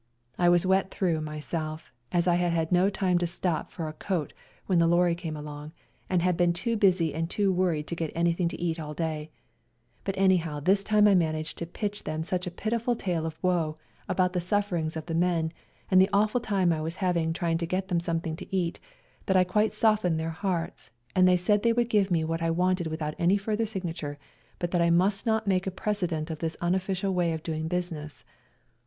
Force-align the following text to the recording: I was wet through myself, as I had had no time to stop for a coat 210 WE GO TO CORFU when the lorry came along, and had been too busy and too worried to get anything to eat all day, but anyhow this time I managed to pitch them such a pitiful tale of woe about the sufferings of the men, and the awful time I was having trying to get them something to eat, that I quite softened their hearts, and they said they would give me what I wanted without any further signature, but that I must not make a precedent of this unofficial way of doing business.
I 0.39 0.49
was 0.49 0.65
wet 0.65 0.89
through 0.89 1.21
myself, 1.21 1.93
as 2.11 2.25
I 2.25 2.33
had 2.33 2.53
had 2.53 2.71
no 2.71 2.89
time 2.89 3.19
to 3.19 3.27
stop 3.27 3.69
for 3.69 3.87
a 3.87 3.93
coat 3.93 4.29
210 4.29 4.29
WE 4.29 4.29
GO 4.33 4.33
TO 4.33 4.57
CORFU 4.57 4.69
when 4.69 4.79
the 4.79 4.87
lorry 4.87 5.13
came 5.13 5.37
along, 5.37 5.73
and 6.09 6.23
had 6.23 6.35
been 6.35 6.53
too 6.53 6.75
busy 6.75 7.13
and 7.13 7.29
too 7.29 7.53
worried 7.53 7.85
to 7.85 7.93
get 7.95 8.11
anything 8.15 8.47
to 8.47 8.59
eat 8.59 8.79
all 8.79 8.95
day, 8.95 9.29
but 10.03 10.17
anyhow 10.17 10.59
this 10.59 10.83
time 10.83 11.07
I 11.07 11.13
managed 11.13 11.59
to 11.59 11.67
pitch 11.67 12.03
them 12.03 12.23
such 12.23 12.47
a 12.47 12.49
pitiful 12.49 12.95
tale 12.95 13.27
of 13.27 13.37
woe 13.43 13.77
about 14.09 14.33
the 14.33 14.41
sufferings 14.41 14.97
of 14.97 15.05
the 15.05 15.13
men, 15.13 15.53
and 15.91 16.01
the 16.01 16.09
awful 16.11 16.41
time 16.41 16.73
I 16.73 16.81
was 16.81 16.95
having 16.95 17.31
trying 17.31 17.59
to 17.59 17.67
get 17.67 17.87
them 17.89 17.99
something 17.99 18.35
to 18.37 18.55
eat, 18.55 18.79
that 19.27 19.37
I 19.37 19.43
quite 19.43 19.71
softened 19.75 20.19
their 20.19 20.31
hearts, 20.31 20.89
and 21.15 21.27
they 21.27 21.37
said 21.37 21.61
they 21.61 21.73
would 21.73 21.89
give 21.89 22.09
me 22.09 22.23
what 22.23 22.41
I 22.41 22.49
wanted 22.49 22.87
without 22.87 23.13
any 23.19 23.37
further 23.37 23.67
signature, 23.67 24.17
but 24.57 24.71
that 24.71 24.81
I 24.81 24.89
must 24.89 25.27
not 25.27 25.45
make 25.45 25.67
a 25.67 25.69
precedent 25.69 26.31
of 26.31 26.39
this 26.39 26.57
unofficial 26.59 27.13
way 27.13 27.33
of 27.33 27.43
doing 27.43 27.67
business. 27.67 28.25